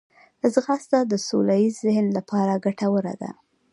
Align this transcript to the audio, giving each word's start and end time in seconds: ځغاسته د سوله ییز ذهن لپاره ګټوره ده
ځغاسته 0.53 0.97
د 1.11 1.13
سوله 1.27 1.55
ییز 1.61 1.75
ذهن 1.85 2.05
لپاره 2.17 2.61
ګټوره 2.65 3.13
ده 3.21 3.31